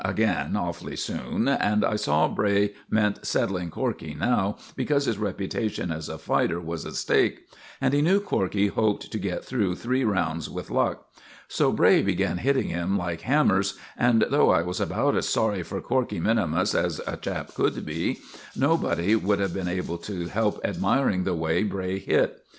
again 0.03 0.55
awfully 0.57 0.95
soon, 0.95 1.47
and 1.47 1.85
I 1.85 1.95
saw 1.95 2.27
Bray 2.27 2.73
meant 2.89 3.23
settling 3.23 3.69
Corkey 3.69 4.15
now, 4.15 4.57
because 4.75 5.05
his 5.05 5.19
reputation 5.19 5.91
as 5.91 6.09
a 6.09 6.17
fighter 6.17 6.59
was 6.59 6.87
at 6.87 6.95
stake, 6.95 7.45
and 7.79 7.93
he 7.93 8.01
knew 8.01 8.19
Corkey 8.19 8.69
hoped 8.71 9.11
to 9.11 9.19
get 9.19 9.45
through 9.45 9.75
three 9.75 10.03
rounds 10.03 10.49
with 10.49 10.71
luck. 10.71 11.05
So 11.47 11.71
Bray 11.71 12.01
began 12.01 12.39
hitting 12.39 12.69
him 12.69 12.97
like 12.97 13.21
hammers, 13.21 13.77
and 13.95 14.25
though 14.31 14.49
I 14.49 14.63
was 14.63 14.81
about 14.81 15.15
as 15.15 15.29
sorry 15.29 15.61
for 15.61 15.79
Corkey 15.81 16.19
minimus 16.19 16.73
as 16.73 16.99
a 17.05 17.15
chap 17.15 17.53
could 17.53 17.85
be, 17.85 18.21
nobody 18.55 19.15
would 19.15 19.39
have 19.39 19.53
been 19.53 19.67
able 19.67 19.99
to 19.99 20.27
help 20.29 20.59
admiring 20.65 21.25
the 21.25 21.35
way 21.35 21.61
Bray 21.61 21.99
hit. 21.99 22.43